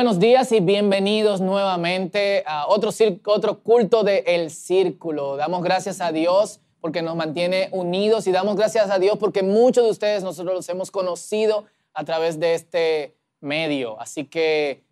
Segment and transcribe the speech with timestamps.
[0.00, 2.88] Buenos días y bienvenidos nuevamente a otro,
[3.26, 5.36] otro culto de El Círculo.
[5.36, 9.84] Damos gracias a Dios porque nos mantiene unidos y damos gracias a Dios porque muchos
[9.84, 14.00] de ustedes nosotros los hemos conocido a través de este medio.
[14.00, 14.82] Así que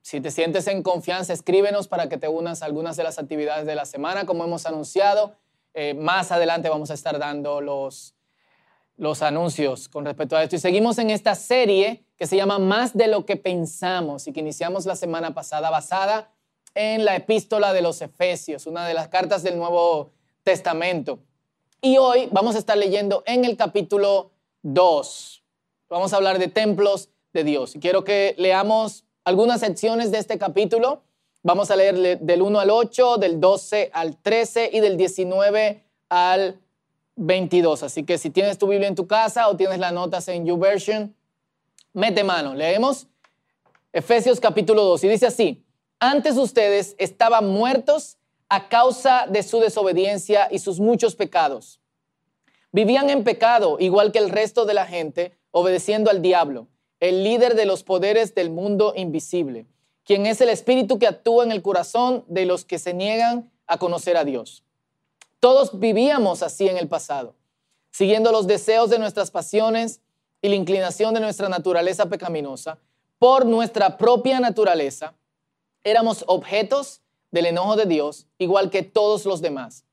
[0.00, 3.66] si te sientes en confianza, escríbenos para que te unas a algunas de las actividades
[3.66, 5.34] de la semana, como hemos anunciado.
[5.74, 8.14] Eh, más adelante vamos a estar dando los,
[8.98, 10.56] los anuncios con respecto a esto.
[10.56, 14.40] Y seguimos en esta serie que se llama Más de lo que pensamos y que
[14.40, 16.32] iniciamos la semana pasada basada
[16.74, 20.10] en la epístola de los Efesios, una de las cartas del Nuevo
[20.42, 21.20] Testamento.
[21.80, 25.44] Y hoy vamos a estar leyendo en el capítulo 2.
[25.88, 27.76] Vamos a hablar de templos de Dios.
[27.76, 31.02] Y quiero que leamos algunas secciones de este capítulo.
[31.44, 36.60] Vamos a leer del 1 al 8, del 12 al 13 y del 19 al
[37.18, 37.82] 22.
[37.82, 41.14] Así que si tienes tu Biblia en tu casa o tienes las notas en YouVersion,
[41.92, 42.54] mete mano.
[42.54, 43.08] Leemos
[43.92, 45.64] Efesios capítulo 2 y dice así,
[45.98, 51.80] antes ustedes estaban muertos a causa de su desobediencia y sus muchos pecados.
[52.70, 56.68] Vivían en pecado igual que el resto de la gente, obedeciendo al diablo,
[57.00, 59.66] el líder de los poderes del mundo invisible,
[60.04, 63.78] quien es el espíritu que actúa en el corazón de los que se niegan a
[63.78, 64.64] conocer a Dios.
[65.40, 67.34] Todos vivíamos así en el pasado,
[67.90, 70.00] siguiendo los deseos de nuestras pasiones
[70.42, 72.78] y la inclinación de nuestra naturaleza pecaminosa,
[73.18, 75.14] por nuestra propia naturaleza,
[75.84, 79.84] éramos objetos del enojo de Dios, igual que todos los demás.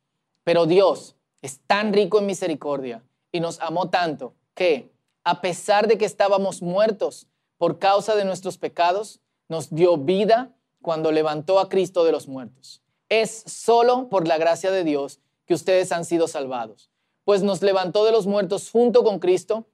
[0.43, 4.91] Pero Dios es tan rico en misericordia y nos amó tanto que,
[5.23, 10.51] a pesar de que estábamos muertos por causa de nuestros pecados, nos dio vida
[10.81, 12.81] cuando levantó a Cristo de los muertos.
[13.09, 16.89] Es solo por la gracia de Dios que ustedes han sido salvados,
[17.23, 19.66] pues nos levantó de los muertos junto con Cristo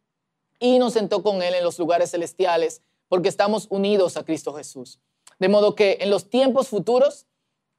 [0.60, 5.00] y nos sentó con Él en los lugares celestiales, porque estamos unidos a Cristo Jesús.
[5.40, 7.26] De modo que en los tiempos futuros,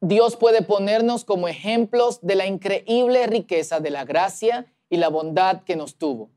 [0.00, 5.62] Dios puede ponernos como ejemplos de la increíble riqueza de la gracia y la bondad
[5.62, 6.28] que nos tuvo,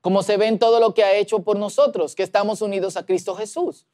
[0.00, 3.04] como se ve en todo lo que ha hecho por nosotros, que estamos unidos a
[3.04, 3.86] Cristo Jesús.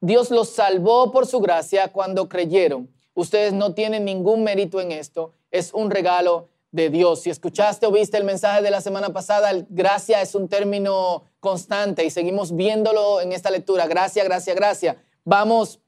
[0.00, 2.88] Dios los salvó por su gracia cuando creyeron.
[3.14, 7.22] Ustedes no tienen ningún mérito en esto, es un regalo de Dios.
[7.22, 12.04] Si escuchaste o viste el mensaje de la semana pasada, gracia es un término constante
[12.04, 13.86] y seguimos viéndolo en esta lectura.
[13.86, 15.02] Gracia, gracia, gracia.
[15.24, 15.80] Vamos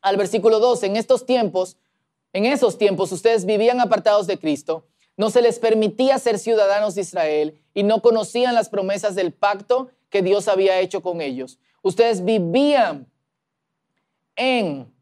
[0.00, 0.86] al versículo 12.
[0.86, 1.76] En estos tiempos,
[2.32, 4.86] en esos tiempos, ustedes vivían apartados de Cristo,
[5.16, 9.90] no se les permitía ser ciudadanos de Israel y no conocían las promesas del pacto
[10.10, 11.58] que Dios había hecho con ellos.
[11.82, 13.10] Ustedes vivían
[14.36, 14.92] en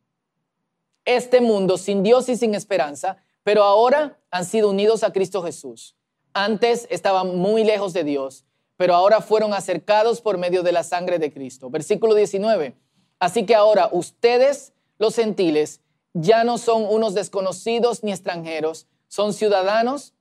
[1.04, 5.94] este mundo sin Dios y sin esperanza pero ahora han sido unidos a Cristo Jesús.
[6.32, 8.44] Antes estaban muy lejos de Dios,
[8.76, 11.70] pero ahora fueron acercados por medio de la sangre de Cristo.
[11.70, 12.74] Versículo 19.
[13.20, 15.80] Así que ahora ustedes, los gentiles,
[16.12, 20.12] ya no son unos desconocidos ni extranjeros, son ciudadanos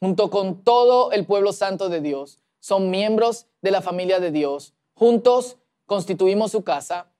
[0.00, 4.74] junto con todo el pueblo santo de Dios, son miembros de la familia de Dios.
[4.94, 5.56] Juntos
[5.86, 7.12] constituimos su casa,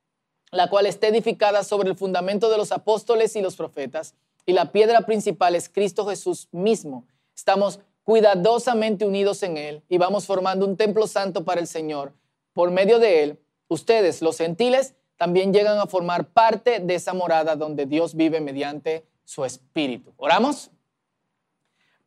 [0.50, 4.72] la cual está edificada sobre el fundamento de los apóstoles y los profetas y la
[4.72, 7.06] piedra principal es Cristo Jesús mismo.
[7.34, 12.12] Estamos cuidadosamente unidos en Él y vamos formando un templo santo para el Señor.
[12.52, 17.54] Por medio de Él, ustedes, los gentiles, también llegan a formar parte de esa morada
[17.54, 20.12] donde Dios vive mediante su Espíritu.
[20.16, 20.70] ¿Oramos?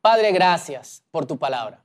[0.01, 1.83] Padre, gracias por tu palabra.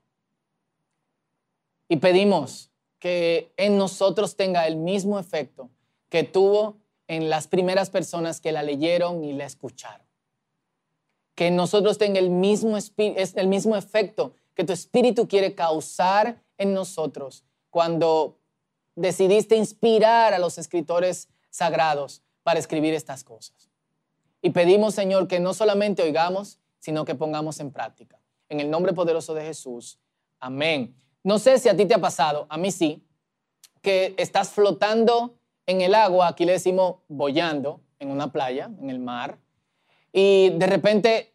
[1.89, 5.71] Y pedimos que en nosotros tenga el mismo efecto
[6.09, 10.10] que tuvo en las primeras personas que la leyeron y la escucharon
[11.41, 17.47] que nosotros tenga el mismo, el mismo efecto que tu espíritu quiere causar en nosotros
[17.71, 18.37] cuando
[18.95, 23.71] decidiste inspirar a los escritores sagrados para escribir estas cosas.
[24.43, 28.21] Y pedimos, Señor, que no solamente oigamos, sino que pongamos en práctica.
[28.51, 29.99] En el nombre poderoso de Jesús.
[30.41, 30.95] Amén.
[31.25, 33.03] No sé si a ti te ha pasado, a mí sí,
[33.81, 38.99] que estás flotando en el agua, aquí le decimos boyando, en una playa, en el
[38.99, 39.39] mar,
[40.13, 41.30] y de repente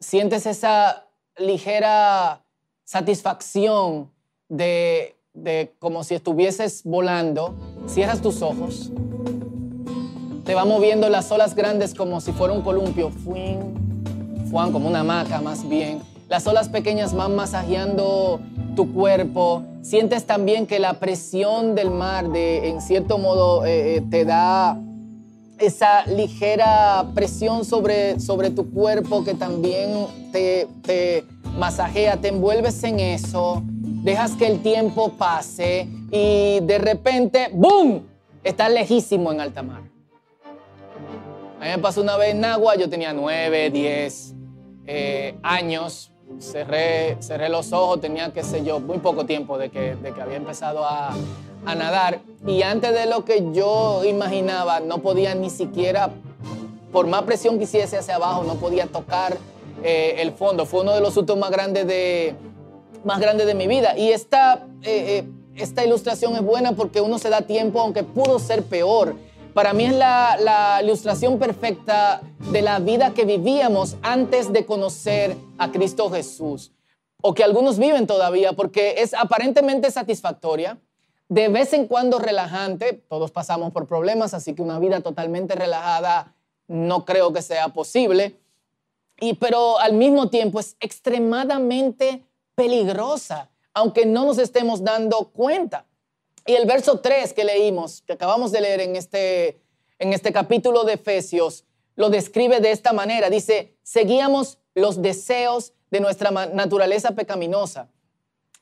[0.00, 1.06] sientes esa
[1.36, 2.42] ligera
[2.84, 4.10] satisfacción
[4.48, 5.16] de,
[5.78, 7.54] como si estuvieses volando,
[7.86, 8.90] cierras tus ojos,
[10.44, 15.00] te va moviendo las olas grandes como si fuera un columpio, fuin, fuan, como una
[15.00, 16.02] hamaca más bien.
[16.28, 18.40] Las olas pequeñas van masajeando
[18.74, 19.64] tu cuerpo.
[19.82, 24.80] Sientes también que la presión del mar, de, en cierto modo, eh, eh, te da
[25.60, 31.24] esa ligera presión sobre, sobre tu cuerpo que también te, te
[31.58, 33.62] masajea, te envuelves en eso,
[34.02, 38.06] dejas que el tiempo pase y de repente, ¡boom!,
[38.42, 39.82] estás lejísimo en alta mar.
[41.60, 44.34] A mí me pasó una vez en Nagua, yo tenía 9, 10
[44.86, 46.10] eh, años,
[46.40, 50.20] cerré, cerré los ojos, tenía, qué sé yo, muy poco tiempo de que, de que
[50.20, 51.14] había empezado a,
[51.66, 56.10] a nadar y antes de lo que yo imaginaba, no podía ni siquiera,
[56.90, 59.36] por más presión que hiciese hacia abajo, no podía tocar
[59.82, 60.64] eh, el fondo.
[60.64, 62.34] Fue uno de los sustos más grandes de,
[63.04, 63.96] más grandes de mi vida.
[63.96, 68.38] Y esta, eh, eh, esta ilustración es buena porque uno se da tiempo, aunque pudo
[68.38, 69.14] ser peor.
[69.54, 75.72] Para mí es la, ilustración perfecta de la vida que vivíamos antes de conocer a
[75.72, 76.72] Cristo Jesús,
[77.20, 80.78] o que algunos viven todavía, porque es aparentemente satisfactoria,
[81.28, 86.34] de vez en cuando relajante, todos pasamos por problemas, así que una vida totalmente relajada
[86.68, 88.36] no creo que sea posible,
[89.18, 92.24] y, pero al mismo tiempo es extremadamente
[92.54, 95.86] peligrosa, aunque no nos estemos dando cuenta.
[96.46, 99.60] Y el verso 3 que leímos, que acabamos de leer en este,
[99.98, 101.64] en este capítulo de Efesios,
[101.96, 103.30] lo describe de esta manera.
[103.30, 107.88] Dice, seguíamos los deseos de nuestra naturaleza pecaminosa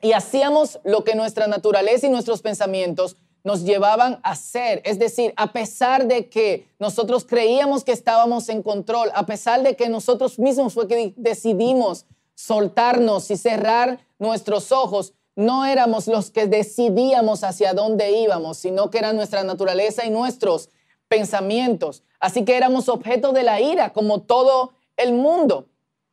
[0.00, 4.82] y hacíamos lo que nuestra naturaleza y nuestros pensamientos nos llevaban a hacer.
[4.84, 9.76] Es decir, a pesar de que nosotros creíamos que estábamos en control, a pesar de
[9.76, 16.49] que nosotros mismos fue que decidimos soltarnos y cerrar nuestros ojos, no éramos los que
[16.49, 20.69] decidíamos hacia dónde íbamos, sino que era nuestra naturaleza y nuestros
[21.06, 22.02] pensamientos.
[22.19, 25.69] Así que éramos objeto de la ira, como todo el mundo.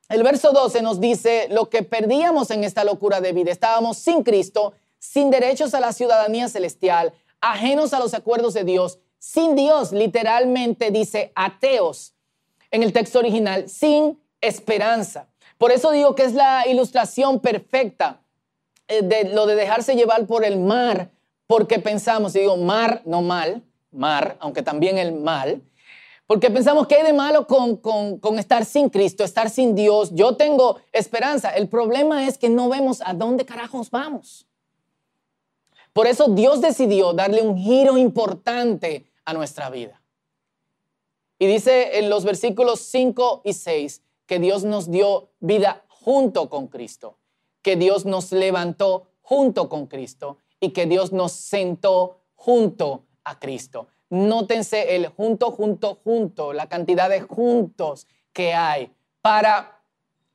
[0.10, 3.52] El verso 12 nos dice lo que perdíamos en esta locura de vida.
[3.52, 7.12] Estábamos sin Cristo, sin derechos a la ciudadanía celestial,
[7.42, 12.14] ajenos a los acuerdos de Dios, sin Dios, literalmente dice ateos
[12.70, 15.30] en el texto original, sin esperanza.
[15.58, 18.22] Por eso digo que es la ilustración perfecta
[18.88, 21.12] de lo de dejarse llevar por el mar,
[21.48, 25.62] porque pensamos, y digo mar, no mal, mar, aunque también el mal,
[26.28, 30.10] porque pensamos que hay de malo con, con, estar sin Cristo, estar sin Dios.
[30.14, 31.52] Yo tengo esperanza.
[31.52, 34.48] El problema es que no vemos a dónde carajos vamos.
[35.94, 40.02] Por eso Dios decidió darle un giro importante a nuestra vida.
[41.38, 46.68] Y dice en los versículos 5 y 6 que Dios nos dio vida junto con
[46.68, 47.18] Cristo,
[47.66, 53.88] que Dios nos levantó junto con Cristo y que Dios nos sentó junto a Cristo.
[54.12, 59.82] Nótense el junto, junto, junto, la cantidad de juntos que hay para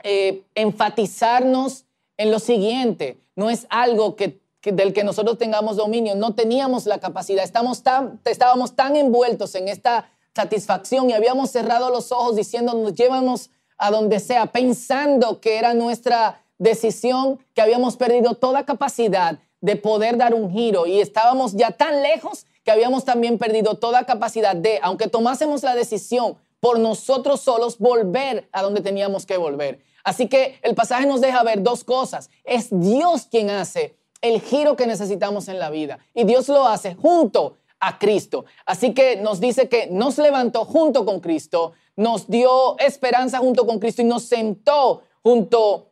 [0.03, 1.85] eh, enfatizarnos
[2.17, 3.21] en lo siguiente.
[3.37, 8.21] No es algo que, del que nosotros tengamos dominio, no teníamos la capacidad, Estamos tan,
[8.25, 14.19] estábamos tan envueltos en esta satisfacción y habíamos cerrado los ojos diciéndonos, llévanos a donde
[14.19, 20.53] sea, pensando que era nuestra decisión, que habíamos perdido toda capacidad de poder dar un
[20.53, 25.63] giro y estábamos ya tan lejos que habíamos también perdido toda capacidad de, aunque tomásemos
[25.63, 29.81] la decisión por nosotros solos, volver a donde teníamos que volver.
[30.05, 32.31] Así que el pasaje nos deja ver dos cosas.
[32.45, 36.95] Es Dios quien hace el giro que necesitamos en la vida y Dios lo hace
[36.95, 38.45] junto a Cristo.
[38.67, 43.79] Así que nos dice que nos levantó junto con Cristo, nos dio esperanza junto con
[43.79, 45.90] Cristo y nos sentó junto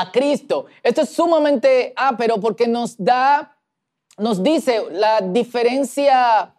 [0.00, 0.66] a Cristo.
[0.82, 3.54] Esto es sumamente ápero porque nos da
[4.18, 6.54] nos dice la diferencia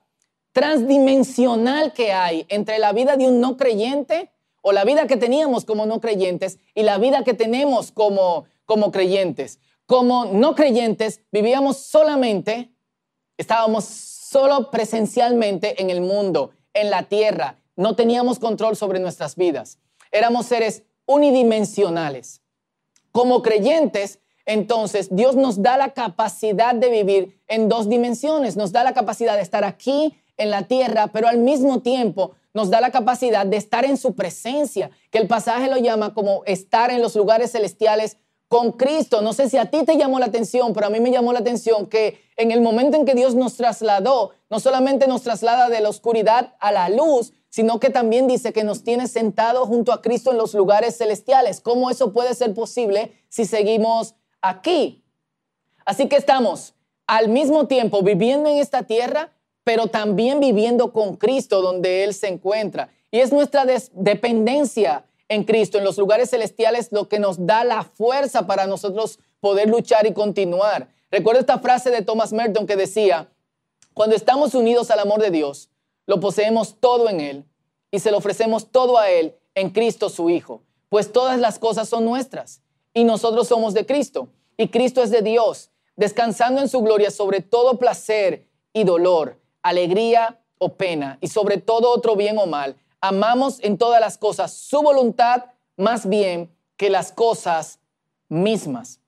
[0.53, 4.31] transdimensional que hay entre la vida de un no creyente
[4.61, 8.91] o la vida que teníamos como no creyentes y la vida que tenemos como, como
[8.91, 9.59] creyentes.
[9.85, 12.71] Como no creyentes vivíamos solamente,
[13.37, 19.79] estábamos solo presencialmente en el mundo, en la tierra, no teníamos control sobre nuestras vidas.
[20.11, 22.41] Éramos seres unidimensionales.
[23.19, 28.55] Como creyentes entonces, Dios nos da la capacidad de vivir en dos dimensiones.
[28.55, 32.69] Nos da la capacidad de estar aquí en la tierra, pero al mismo tiempo nos
[32.69, 36.91] da la capacidad de estar en su presencia, que el pasaje lo llama como estar
[36.91, 38.15] en los lugares celestiales
[38.47, 39.21] con Cristo.
[39.21, 41.39] No sé si a ti te llamó la atención, pero a mí me llamó la
[41.39, 45.81] atención que en el momento en que Dios nos trasladó, no solamente nos traslada de
[45.81, 50.01] la oscuridad a la luz, sino que también dice que nos tiene sentado junto a
[50.01, 51.61] Cristo en los lugares celestiales.
[51.61, 55.03] ¿Cómo eso puede ser posible si seguimos aquí.
[55.85, 56.73] Así que estamos
[57.07, 59.31] al mismo tiempo viviendo en esta tierra,
[59.63, 62.89] pero también viviendo con Cristo donde Él se encuentra.
[63.11, 67.83] Y es nuestra dependencia en Cristo, en los lugares celestiales, lo que nos da la
[67.83, 70.89] fuerza para nosotros poder luchar y continuar.
[71.11, 73.29] Recuerdo esta frase de Thomas Merton que decía,
[73.93, 75.69] cuando estamos unidos al amor de Dios,
[76.09, 77.45] lo poseemos todo en Él
[77.91, 81.87] y se lo ofrecemos todo a Él en Cristo su Hijo, pues todas las cosas
[81.87, 82.63] son nuestras
[82.95, 87.41] y nosotros somos de Cristo y Cristo es de Dios, descansando en su gloria sobre
[87.41, 92.75] todo placer y dolor, alegría o pena y sobre todo otro bien o mal.
[93.01, 95.43] amamos en todas las cosas su voluntad
[95.77, 97.81] más bien que las cosas
[98.29, 98.99] mismas.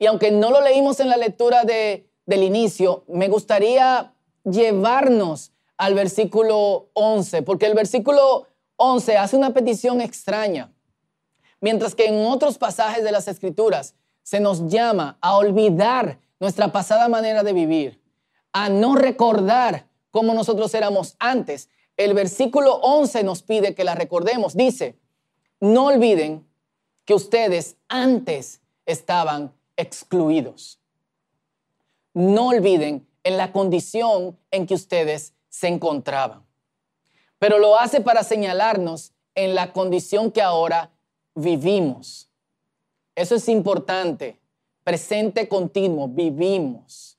[0.00, 5.94] Y aunque no lo leímos en la lectura de, del inicio, me gustaría llevarnos al
[5.94, 10.72] versículo 11, porque el versículo 11 hace una petición extraña.
[11.60, 17.08] Mientras que en otros pasajes de las Escrituras se nos llama a olvidar nuestra pasada
[17.08, 18.02] manera de vivir,
[18.52, 21.68] a no recordar cómo nosotros éramos antes.
[21.96, 24.54] El versículo 11 nos pide que la recordemos.
[24.54, 24.98] Dice,
[25.60, 26.46] no olviden
[27.04, 30.80] que ustedes antes estaban excluidos.
[32.14, 36.44] No olviden en la condición en que ustedes se encontraban.
[37.38, 40.90] Pero lo hace para señalarnos en la condición que ahora
[41.34, 42.30] vivimos.
[43.14, 44.38] Eso es importante.
[44.84, 47.18] Presente continuo, vivimos.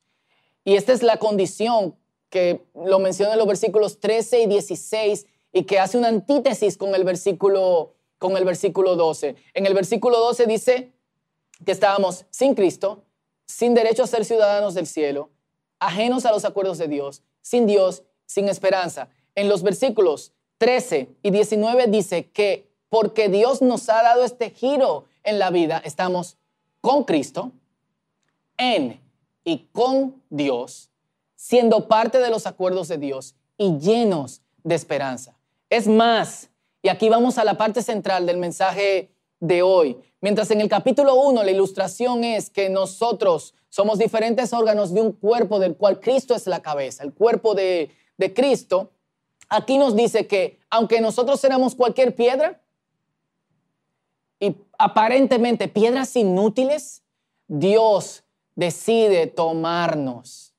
[0.63, 1.95] Y esta es la condición
[2.29, 6.93] que lo menciona en los versículos 13 y 16 y que hace una antítesis con
[6.93, 9.35] el versículo con el versículo 12.
[9.55, 10.93] En el versículo 12 dice
[11.65, 13.03] que estábamos sin Cristo,
[13.47, 15.31] sin derecho a ser ciudadanos del cielo,
[15.79, 19.09] ajenos a los acuerdos de Dios, sin Dios, sin esperanza.
[19.33, 25.05] En los versículos 13 y 19 dice que porque Dios nos ha dado este giro
[25.23, 25.81] en la vida.
[25.83, 26.37] Estamos
[26.81, 27.51] con Cristo,
[28.57, 29.01] en
[29.43, 30.89] y con Dios,
[31.35, 35.37] siendo parte de los acuerdos de Dios y llenos de esperanza.
[35.69, 36.49] Es más,
[36.81, 39.97] y aquí vamos a la parte central del mensaje de hoy.
[40.21, 45.11] Mientras en el capítulo 1 la ilustración es que nosotros somos diferentes órganos de un
[45.11, 48.91] cuerpo del cual Cristo es la cabeza, el cuerpo de, de Cristo,
[49.49, 52.61] aquí nos dice que aunque nosotros éramos cualquier piedra,
[54.39, 57.03] y aparentemente piedras inútiles,
[57.47, 58.23] Dios
[58.55, 60.53] decide tomarnos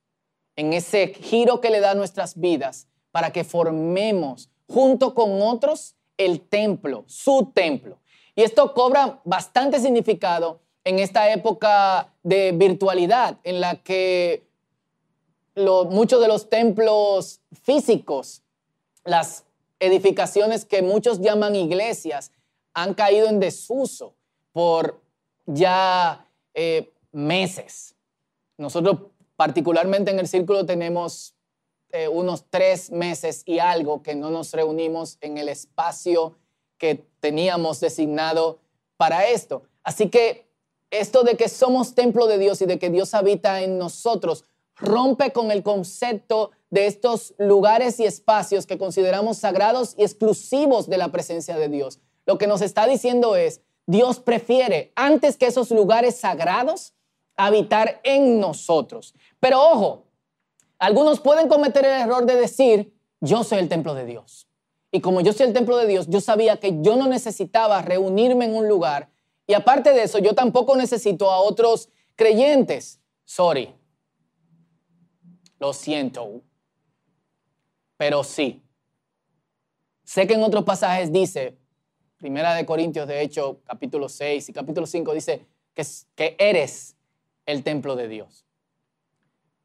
[0.56, 5.94] en ese giro que le da a nuestras vidas para que formemos junto con otros
[6.16, 8.00] el templo, su templo.
[8.34, 14.47] Y esto cobra bastante significado en esta época de virtualidad en la que
[15.58, 18.42] muchos de los templos físicos,
[19.04, 19.44] las
[19.80, 22.32] edificaciones que muchos llaman iglesias,
[22.74, 24.14] han caído en desuso
[24.52, 25.00] por
[25.46, 27.94] ya eh, meses.
[28.56, 28.98] Nosotros
[29.36, 31.34] particularmente en el círculo tenemos
[31.90, 36.36] eh, unos tres meses y algo que no nos reunimos en el espacio
[36.76, 38.58] que teníamos designado
[38.96, 39.62] para esto.
[39.82, 40.46] Así que
[40.90, 44.44] esto de que somos templo de Dios y de que Dios habita en nosotros
[44.78, 50.98] rompe con el concepto de estos lugares y espacios que consideramos sagrados y exclusivos de
[50.98, 52.00] la presencia de Dios.
[52.26, 56.92] Lo que nos está diciendo es, Dios prefiere, antes que esos lugares sagrados,
[57.36, 59.14] habitar en nosotros.
[59.40, 60.04] Pero ojo,
[60.78, 64.46] algunos pueden cometer el error de decir, yo soy el templo de Dios.
[64.90, 68.46] Y como yo soy el templo de Dios, yo sabía que yo no necesitaba reunirme
[68.46, 69.10] en un lugar.
[69.46, 73.00] Y aparte de eso, yo tampoco necesito a otros creyentes.
[73.24, 73.77] Sorry.
[75.58, 76.42] Lo siento.
[77.96, 78.62] Pero sí.
[80.04, 81.58] Sé que en otros pasajes dice,
[82.16, 85.86] Primera de Corintios, de hecho, capítulo 6 y capítulo 5 dice que,
[86.16, 86.96] que eres
[87.46, 88.44] el templo de Dios.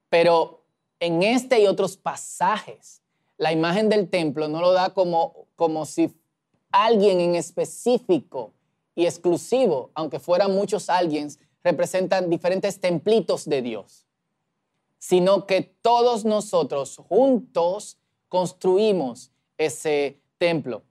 [0.10, 0.64] Pero
[1.00, 3.02] en este y otros pasajes,
[3.38, 6.14] la imagen del templo no lo da como, como si
[6.72, 8.54] alguien en específico
[8.96, 11.30] y exclusivo, aunque fueran muchos alguien,
[11.64, 14.06] representan diferentes templitos de Dios,
[15.04, 17.98] sino que todos nosotros juntos
[18.30, 20.84] construimos ese templo.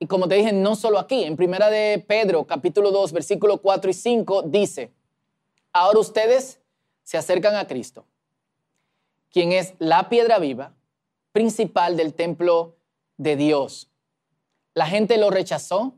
[0.00, 3.92] Y como te dije, no solo aquí, en primera de Pedro, capítulo 2, versículo 4
[3.92, 4.92] y 5, dice,
[5.72, 6.58] ahora ustedes
[7.04, 8.04] se acercan a Cristo,
[9.30, 10.74] quien es la piedra viva,
[11.30, 12.74] principal del templo
[13.18, 13.88] de Dios.
[14.74, 15.94] La gente lo rechazó,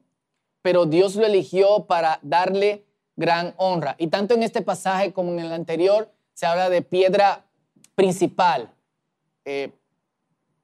[0.61, 2.85] pero Dios lo eligió para darle
[3.17, 3.97] gran honra.
[3.99, 7.46] Y tanto en este pasaje como en el anterior se habla de piedra
[7.97, 8.73] principal.
[9.45, 9.73] Eh,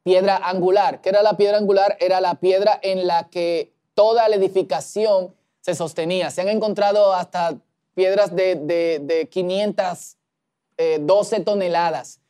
[0.04, 1.00] piedra angular.
[1.00, 1.96] ¿Qué era la piedra angular?
[1.98, 6.30] Era la piedra en la que toda la edificación se sostenía.
[6.30, 7.58] Se han encontrado hasta
[7.94, 12.20] piedras de, de, 512 eh, toneladas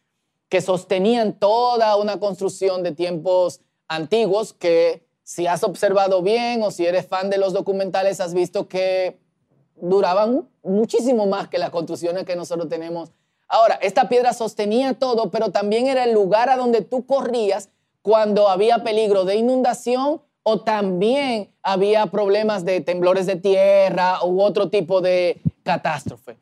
[0.49, 6.85] que sostenían toda una construcción de tiempos antiguos que si has observado bien o si
[6.85, 9.19] eres fan de los documentales has visto que
[9.77, 13.13] duraban muchísimo más que las construcciones que nosotros tenemos
[13.53, 17.69] Ahora, esta piedra sostenía todo, pero también era el lugar a donde tú corrías
[18.01, 24.71] cuando había peligro de inundación o también había problemas de temblores de tierra u otro
[24.71, 26.39] tipo de catástrofe.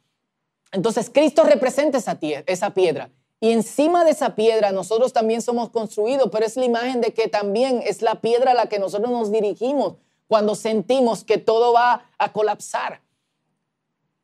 [0.70, 6.28] Entonces, Cristo representa esa, esa piedra Y encima de esa piedra nosotros también somos construidos,
[6.30, 9.32] pero es la imagen de que también es la piedra a la que nosotros nos
[9.32, 9.94] dirigimos
[10.28, 13.00] cuando sentimos que todo va a colapsar.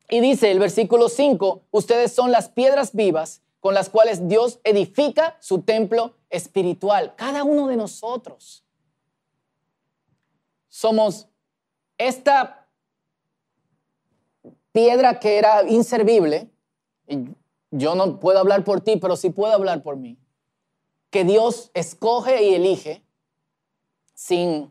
[0.08, 5.36] Y dice el versículo 5, ustedes son las piedras vivas con las cuales Dios edifica
[5.40, 7.14] su templo espiritual.
[7.16, 8.64] Cada uno de nosotros
[10.68, 11.26] somos
[11.98, 12.68] esta
[14.72, 16.50] piedra que era inservible.
[17.08, 17.24] Y
[17.70, 20.18] yo no puedo hablar por ti, pero sí puedo hablar por mí.
[21.10, 23.02] Que Dios escoge y elige
[24.14, 24.70] sin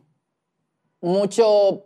[1.00, 1.85] mucho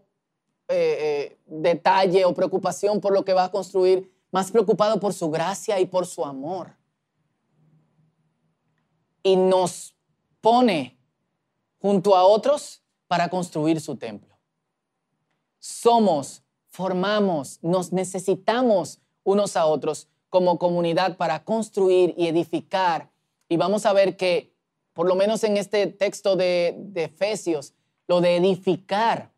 [0.71, 5.31] eh, eh, detalle o preocupación por lo que va a construir, más preocupado por su
[5.31, 6.81] gracia y por su amor
[9.23, 9.95] y nos
[10.41, 10.99] pone
[11.81, 14.37] junto a otros para construir su templo.
[15.59, 23.11] Somos, formamos, nos necesitamos unos a otros como comunidad para construir y edificar.
[23.49, 24.55] Y vamos a ver que,
[24.93, 27.75] por lo menos en este texto de, de Efesios,
[28.07, 29.30] lo de edificar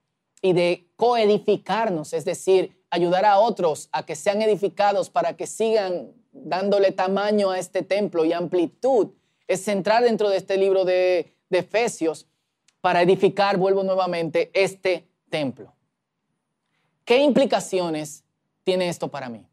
[0.42, 6.12] y de coedificarnos, es decir, ayudar a otros a que sean edificados para que sigan
[6.32, 9.12] dándole tamaño a este templo y amplitud,
[9.46, 12.26] es centrar dentro de este libro de, Efesios
[12.80, 15.74] para edificar, vuelvo nuevamente, este templo.
[17.04, 18.24] ¿Qué implicaciones
[18.64, 19.46] tiene esto para mí?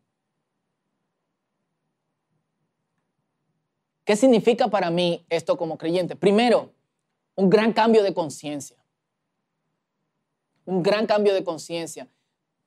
[4.06, 6.16] ¿Qué significa para mí esto como creyente?
[6.16, 6.72] Primero,
[7.36, 8.79] un gran cambio de conciencia.
[10.70, 12.08] Un gran cambio de conciencia.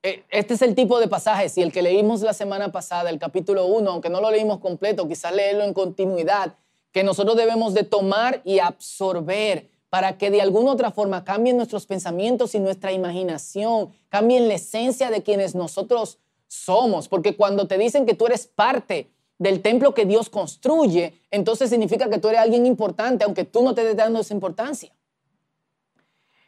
[0.03, 3.21] E, este es el tipo de pasajes, y el que leímos la semana pasada, el
[3.21, 6.57] capítulo 1, aunque no lo leímos completo, quizás leerlo en continuidad,
[6.91, 11.87] que nosotros debemos de tomar y absorber para que de alguna otra forma cambien nuestros
[11.87, 17.07] pensamientos y nuestra imaginación, cambien la esencia de quienes nosotros somos.
[17.07, 22.11] Porque cuando te dicen que tú eres parte del templo que Dios construye, entonces significa
[22.11, 24.93] que tú eres alguien importante, aunque tú no te estés dando esa importancia.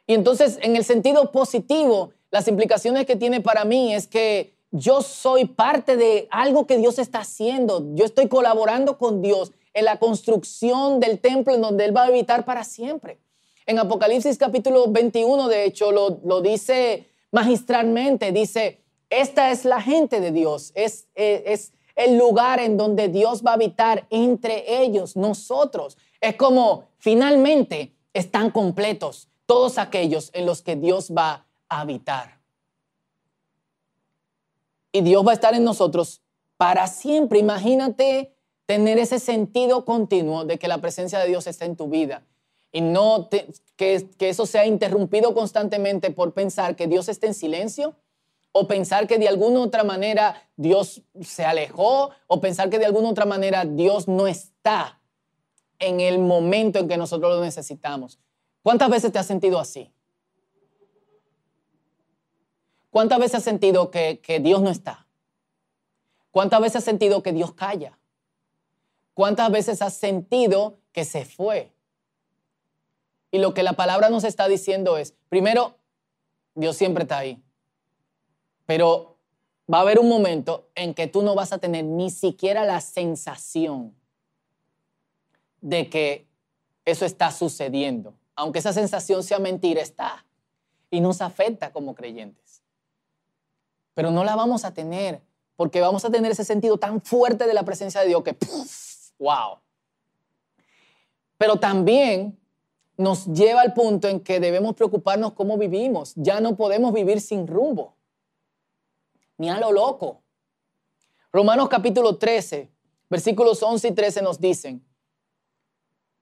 [0.06, 5.02] Y entonces, en el sentido positivo, las implicaciones que tiene para mí es que yo
[5.02, 7.94] soy parte de algo que Dios está haciendo.
[7.94, 12.06] Yo estoy colaborando con Dios en la construcción del templo en donde Él va a
[12.06, 13.18] habitar para siempre.
[13.66, 20.32] En Apocalipsis capítulo 21, de hecho, lo, dice magistralmente, dice, esta es la gente de
[20.32, 25.96] Dios, es, es, es el lugar en donde Dios va a habitar entre ellos, nosotros.
[26.20, 32.40] Es como finalmente están completos todos aquellos en los que Dios va a habitar.
[34.92, 36.22] Y Dios va a estar en nosotros
[36.57, 37.38] para siempre.
[37.38, 38.35] Imagínate
[38.66, 42.22] tener ese sentido continuo de que la presencia de Dios está en tu vida
[42.72, 47.94] y no que, que eso sea interrumpido constantemente por pensar que Dios está en silencio
[48.52, 53.11] o pensar que de alguna otra manera Dios se alejó o pensar que de alguna
[53.11, 55.00] otra manera Dios no está
[55.78, 58.18] en el momento en que nosotros lo necesitamos.
[58.64, 59.92] ¿Cuántas veces te has sentido así?
[62.88, 65.07] ¿Cuántas veces has sentido que, Dios no está?
[66.31, 67.98] ¿Cuántas veces has sentido que Dios calla?
[69.12, 71.74] ¿Cuántas veces has sentido que se fue?
[73.31, 75.77] Y lo que la palabra nos está diciendo es, primero,
[76.55, 77.42] Dios siempre está ahí.
[78.64, 79.18] Pero
[79.70, 82.81] va a haber un momento en que tú no vas a tener ni siquiera la
[82.81, 83.94] sensación
[85.61, 86.27] de que
[86.87, 88.14] eso está sucediendo.
[88.36, 90.24] Aunque esa sensación sea mentira, está.
[90.90, 92.62] Y nos afecta como creyentes.
[93.94, 95.22] Pero no la vamos a tener
[95.56, 98.36] porque vamos a tener ese sentido tan fuerte de la presencia de Dios que
[99.18, 99.58] wow.
[101.38, 102.38] Pero también
[102.96, 106.12] nos lleva al punto en que debemos preocuparnos cómo vivimos.
[106.16, 107.96] Ya no podemos vivir sin rumbo,
[109.36, 110.22] ni a lo loco.
[111.32, 112.70] Romanos capítulo 13,
[113.10, 114.84] versículos 11 y 13 nos dicen,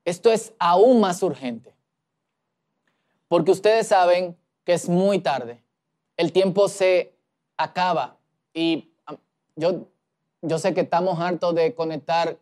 [0.05, 1.75] esto es aún más urgente,
[3.33, 5.64] porque ustedes saben que es muy tarde,
[6.18, 7.14] el tiempo se
[7.57, 8.18] acaba
[8.53, 8.92] y
[9.57, 9.87] yo,
[10.42, 12.37] yo sé que estamos hartos de conectar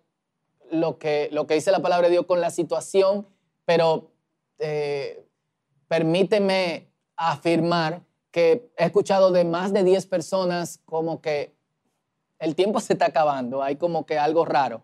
[0.68, 3.28] lo que, lo que dice la palabra de Dios con la situación,
[3.64, 4.10] pero
[4.58, 5.24] eh,
[5.86, 11.54] permíteme afirmar que he escuchado de más de 10 personas como que
[12.40, 14.82] el tiempo se está acabando, hay como que algo raro.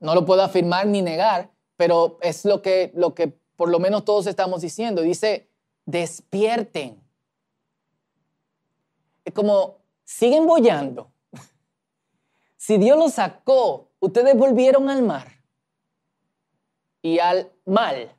[0.00, 4.04] No lo puedo afirmar ni negar, pero es lo que, lo que por lo menos
[4.04, 5.02] todos estamos diciendo.
[5.02, 5.48] Dice,
[5.84, 7.02] despierten.
[9.24, 11.10] Es como, siguen bollando.
[12.56, 15.28] Si Dios los sacó ustedes volvieron al mar
[17.02, 18.14] y al mal.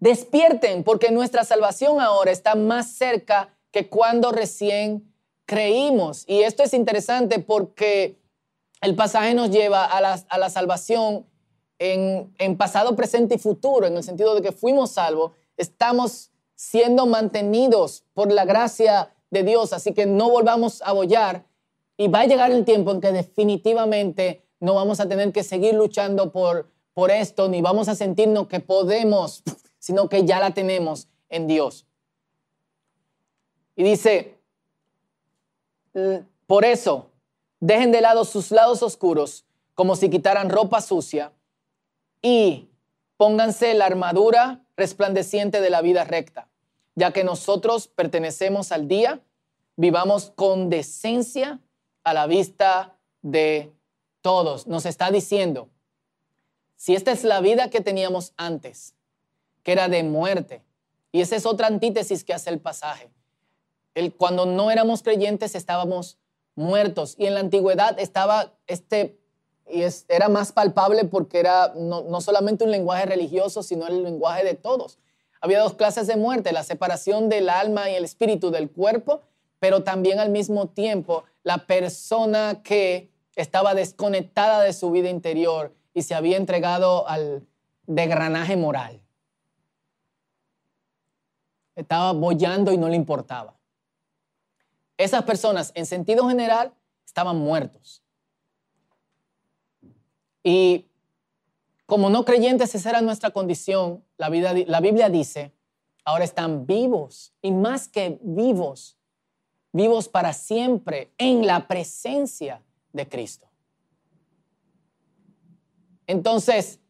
[0.00, 6.24] Despierten porque nuestra salvación ahora está más cerca que cuando recién creímos.
[6.26, 8.18] Y esto es interesante porque
[8.80, 11.26] el pasaje nos lleva a la, a la salvación
[11.78, 18.04] en, pasado, presente y futuro, en el sentido de que fuimos salvos, estamos siendo mantenidos
[18.14, 21.44] por la gracia de Dios, así que no volvamos a bollar
[21.96, 25.74] y va a llegar el tiempo en que definitivamente no vamos a tener que seguir
[25.74, 29.42] luchando por, por esto, ni vamos a sentirnos que podemos,
[29.78, 31.86] sino que ya la tenemos en Dios.
[33.74, 34.38] Y dice,
[36.46, 37.10] por eso,
[37.60, 41.32] dejen de lado sus lados oscuros, como si quitaran ropa sucia,
[42.22, 42.70] y
[43.16, 46.48] pónganse la armadura resplandeciente de la vida recta,
[46.94, 49.20] ya que nosotros pertenecemos al día,
[49.76, 51.60] vivamos con decencia
[52.04, 53.72] a la vista de
[54.22, 54.66] todos.
[54.66, 55.68] Nos está diciendo,
[56.76, 58.94] si esta es la vida que teníamos antes,
[59.62, 60.62] que era de muerte,
[61.12, 63.10] y esa es otra antítesis que hace el pasaje.
[63.94, 66.18] El, cuando no éramos creyentes estábamos
[66.54, 69.18] muertos y en la antigüedad estaba este,
[69.68, 74.44] y era más palpable porque era no, no solamente un lenguaje religioso, sino el lenguaje
[74.44, 74.98] de todos.
[75.40, 79.22] Había dos clases de muerte, la separación del alma y el espíritu del cuerpo,
[79.58, 86.02] pero también al mismo tiempo la persona que estaba desconectada de su vida interior y
[86.02, 87.46] se había entregado al
[87.86, 89.00] degranaje moral.
[91.74, 93.56] Estaba bollando y no le importaba.
[94.98, 98.02] Esas personas, en sentido general, estaban muertos.
[100.42, 100.86] Y
[101.86, 104.04] como no creyentes, esa era nuestra condición.
[104.16, 105.52] La, vida, la Biblia dice,
[106.04, 108.96] ahora están vivos y más que vivos,
[109.72, 113.48] vivos para siempre en la presencia de Cristo.
[116.06, 116.80] Entonces,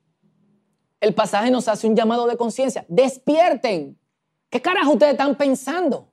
[1.01, 2.85] el pasaje nos hace un llamado de conciencia.
[2.89, 3.99] Despierten.
[4.49, 6.09] ¿Qué carajo ustedes están pensando?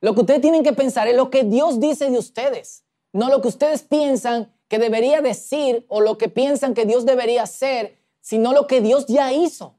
[0.00, 3.42] Lo que ustedes tienen que pensar es lo que Dios dice de ustedes, no lo
[3.42, 8.52] que ustedes piensan que debería decir o lo que piensan que Dios debería hacer, sino
[8.52, 9.74] lo que Dios ya hizo.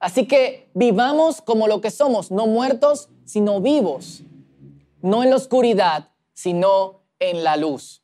[0.00, 4.24] Así que vivamos como lo que somos, no muertos, sino vivos,
[5.00, 8.02] no en la oscuridad, sino en la luz.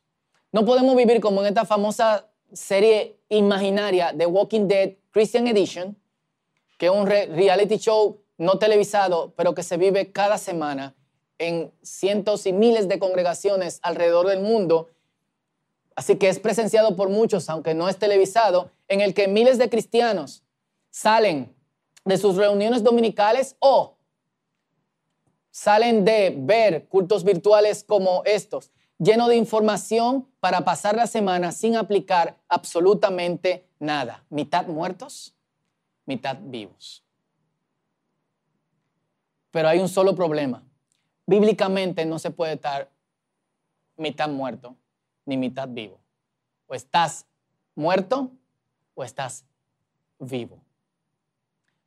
[0.53, 5.97] No podemos vivir como en esta famosa serie imaginaria de Walking Dead Christian Edition,
[6.77, 10.95] que es un reality show no televisado, pero que se vive cada semana
[11.41, 14.89] en cientos y miles de congregaciones alrededor del mundo.
[15.95, 19.69] Así que es presenciado por muchos, aunque no es televisado, en el que miles de
[19.69, 20.43] cristianos
[20.91, 21.53] salen
[22.05, 23.97] de sus reuniones dominicales o
[25.49, 31.75] salen de ver cultos virtuales como estos, lleno de información para pasar la semana sin
[31.75, 34.23] aplicar absolutamente nada.
[34.29, 35.35] Mitad muertos,
[36.05, 37.03] mitad vivos.
[39.49, 40.63] Pero hay un solo problema.
[41.25, 42.89] Bíblicamente no se puede estar
[43.97, 44.75] mitad muerto
[45.25, 45.99] ni mitad vivo.
[46.67, 47.25] O estás
[47.75, 48.31] muerto
[48.95, 49.45] o estás
[50.19, 50.59] vivo.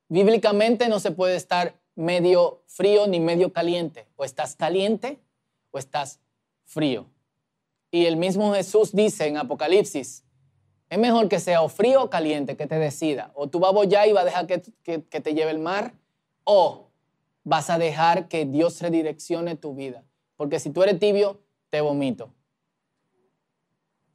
[0.09, 4.07] Bíblicamente no se puede estar medio frío ni medio caliente.
[4.17, 5.19] O estás caliente
[5.71, 6.21] o estás
[6.65, 7.07] frío.
[7.91, 10.25] Y el mismo Jesús dice en Apocalipsis,
[10.91, 13.33] es mejor que sea o frío o caliente que te decida.
[13.35, 15.95] O tú vas a y vas a dejar que, que te lleve el mar,
[16.45, 16.89] o
[17.45, 20.05] vas a dejar que Dios redireccione tu vida.
[20.37, 22.35] Porque si tú eres tibio, te vomito.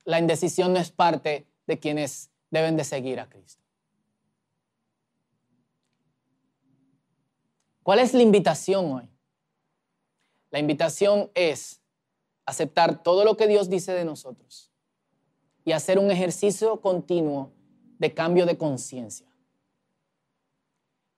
[0.03, 3.63] La indecisión no es parte de quienes deben de seguir a Cristo.
[7.83, 9.09] ¿Cuál es la invitación hoy?
[10.51, 11.81] La invitación es
[12.45, 14.71] aceptar todo lo que Dios dice de nosotros
[15.63, 17.51] y hacer un ejercicio continuo
[17.99, 19.27] de cambio de conciencia,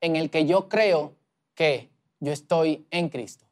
[0.01, 1.15] en el que yo creo
[1.55, 1.90] que
[2.21, 3.45] yo estoy en Cristo.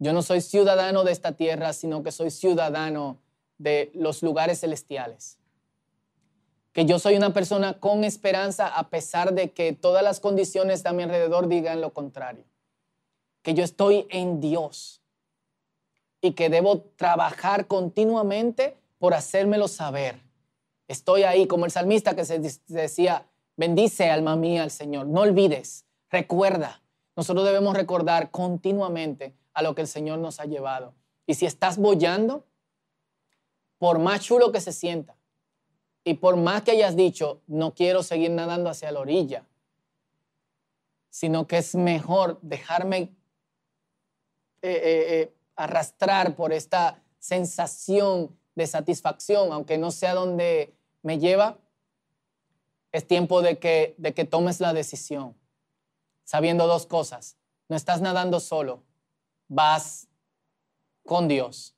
[0.00, 3.18] Yo no soy ciudadano de esta tierra, sino que soy ciudadano
[3.58, 5.38] de los lugares celestiales
[6.78, 10.92] que yo soy una persona con esperanza a pesar de que todas las condiciones a
[10.92, 12.44] mi alrededor digan lo contrario.
[13.42, 15.02] Que yo estoy en Dios
[16.20, 20.20] y que debo trabajar continuamente por hacérmelo saber.
[20.86, 25.08] Estoy ahí como el salmista que se decía, bendice alma mía al Señor.
[25.08, 26.82] No olvides, recuerda.
[27.16, 30.94] Nosotros debemos recordar continuamente a lo que el Señor nos ha llevado.
[31.26, 32.46] Y si estás bollando,
[33.78, 35.16] por más chulo que se sienta,
[36.04, 39.44] y por más que hayas dicho, no quiero seguir nadando hacia la orilla,
[41.10, 43.14] sino que es mejor dejarme
[44.62, 51.18] eh, eh, eh, arrastrar por esta sensación de satisfacción, aunque no sé a dónde me
[51.18, 51.58] lleva,
[52.90, 55.36] es tiempo de que, de que tomes la decisión,
[56.28, 57.38] sabiendo dos cosas.
[57.70, 58.84] No estás nadando solo,
[59.48, 60.08] vas
[61.06, 61.74] con Dios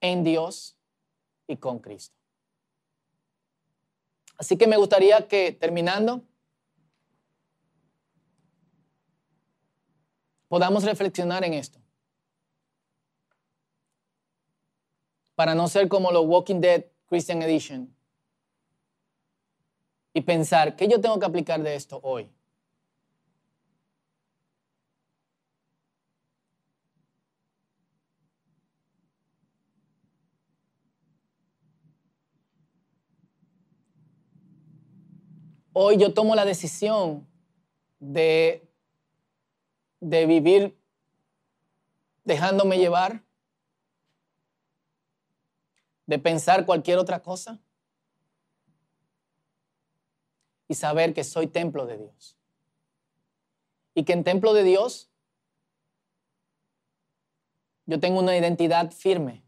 [0.00, 0.78] en Dios
[1.46, 2.16] y con Cristo.
[4.38, 6.22] Así que me gustaría que terminando
[10.48, 11.78] podamos reflexionar en esto.
[15.34, 17.94] Para no ser como los Walking Dead Christian Edition.
[20.14, 22.30] Y pensar, ¿qué yo tengo que aplicar de esto hoy?
[35.78, 37.28] Hoy yo tomo la decisión
[38.00, 38.66] de,
[40.00, 40.74] de vivir
[42.24, 43.22] dejándome llevar,
[46.06, 47.60] de pensar cualquier otra cosa
[50.66, 52.38] y saber que soy templo de Dios.
[53.92, 55.10] Y que en templo de Dios
[57.84, 59.44] yo tengo una identidad firme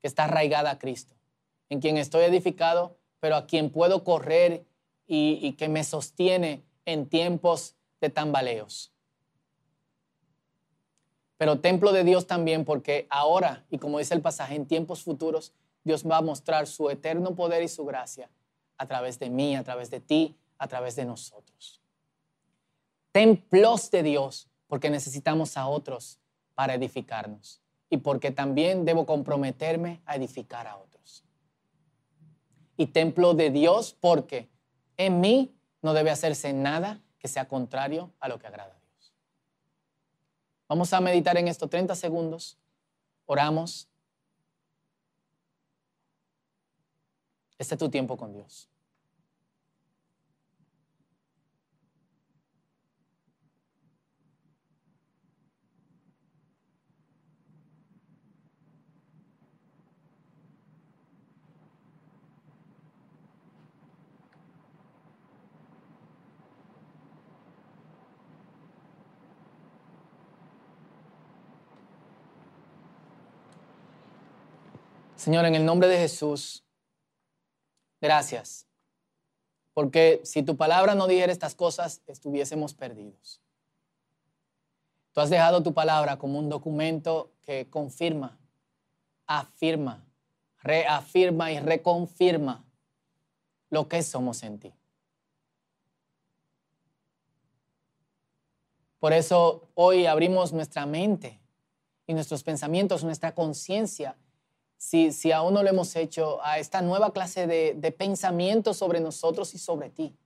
[0.00, 1.14] que está arraigada a Cristo,
[1.68, 4.64] en quien estoy edificado, pero a quien puedo correr
[5.10, 8.92] y, que me sostiene en tiempos de tambaleos.
[11.38, 15.54] Pero templo de Dios también porque ahora, y como dice el pasaje, en tiempos futuros,
[15.82, 18.28] Dios va a mostrar su eterno poder y su gracia
[18.76, 21.80] a través de mí, a través de ti, a través de nosotros.
[23.10, 26.18] Templos de Dios porque necesitamos a otros
[26.54, 31.24] para edificarnos y porque también debo comprometerme a edificar a otros.
[32.76, 34.50] Y templo de Dios porque
[34.98, 39.14] en mí no debe hacerse nada que sea contrario a lo que agrada a Dios.
[40.68, 42.58] Vamos a meditar en esto 30 segundos.
[43.24, 43.88] Oramos.
[47.56, 48.68] Este es tu tiempo con Dios.
[75.18, 76.64] Señor, en el nombre de Jesús,
[78.00, 78.68] gracias.
[79.74, 83.40] Porque si tu palabra no dijera estas cosas, estuviésemos perdidos.
[85.12, 88.38] Tú has dejado tu palabra como un documento que confirma,
[89.26, 90.06] afirma,
[90.62, 92.64] reafirma y reconfirma
[93.70, 94.72] lo que somos en ti.
[99.00, 101.40] Por eso hoy abrimos nuestra mente
[102.06, 104.16] y nuestros pensamientos, nuestra conciencia
[104.78, 109.52] si, aún no lo hemos hecho, a esta nueva clase de, de pensamientos sobre nosotros
[109.54, 110.16] y sobre ti.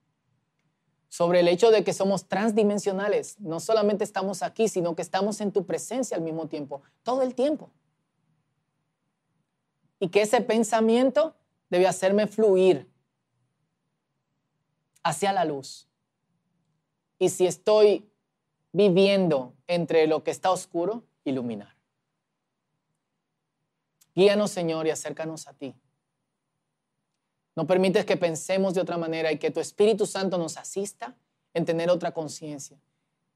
[1.09, 3.39] Sobre el hecho de que somos transdimensionales.
[3.39, 7.35] No solamente estamos aquí, sino que estamos en tu presencia al mismo tiempo, todo el
[7.35, 7.69] tiempo.
[9.99, 11.35] Y que ese pensamiento
[11.69, 12.87] debe hacerme fluir
[15.03, 15.87] hacia la luz.
[17.19, 18.09] Y si estoy
[18.71, 21.72] viviendo entre lo que está oscuro, iluminar.
[24.15, 25.75] Guíanos, Señor, y acércanos a ti.
[27.55, 31.15] No permites que pensemos de otra manera y que tu Espíritu Santo nos asista
[31.53, 32.79] en tener otra conciencia.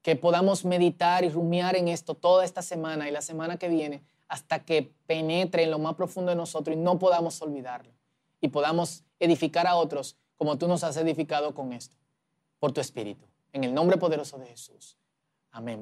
[0.02, 4.04] Que podamos meditar y rumiar en esto toda esta semana y la semana que viene
[4.28, 7.94] hasta que penetre en lo más profundo de nosotros y no podamos olvidarlo.
[8.42, 11.96] Y podamos edificar a otros como tú nos has edificado con esto,
[12.60, 13.26] por tu Espíritu.
[13.54, 14.98] En el nombre poderoso de Jesús.
[15.52, 15.76] Amén.